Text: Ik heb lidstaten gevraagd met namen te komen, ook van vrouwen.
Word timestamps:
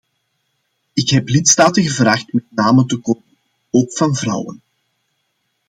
Ik 0.93 1.09
heb 1.09 1.27
lidstaten 1.27 1.83
gevraagd 1.83 2.33
met 2.33 2.43
namen 2.49 2.87
te 2.87 2.97
komen, 2.97 3.23
ook 3.69 3.91
van 3.93 4.15
vrouwen. 4.15 4.61